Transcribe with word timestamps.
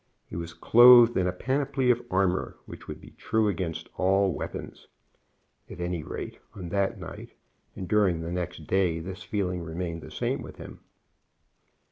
He 0.27 0.35
was 0.35 0.55
clothed 0.55 1.15
in 1.15 1.27
a 1.27 1.31
panoply 1.31 1.91
of 1.91 2.01
armor 2.09 2.57
which 2.65 2.87
would 2.87 2.99
be 2.99 3.11
true 3.11 3.47
against 3.47 3.87
all 3.97 4.33
weapons. 4.33 4.87
At 5.69 5.79
any 5.79 6.01
rate, 6.01 6.39
on 6.55 6.69
that 6.69 6.97
night 6.97 7.33
and 7.75 7.87
during 7.87 8.21
the 8.21 8.31
next 8.31 8.65
day 8.65 8.97
this 8.97 9.21
feeling 9.21 9.61
remained 9.61 10.01
the 10.01 10.09
same 10.09 10.41
with 10.41 10.55
him. 10.55 10.79